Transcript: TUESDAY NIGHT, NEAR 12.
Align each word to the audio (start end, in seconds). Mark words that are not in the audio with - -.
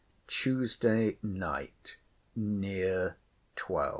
TUESDAY 0.25 1.19
NIGHT, 1.21 1.97
NEAR 2.35 3.17
12. 3.55 3.89